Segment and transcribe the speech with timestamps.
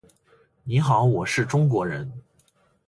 [0.63, 2.11] 你好，我是中国人。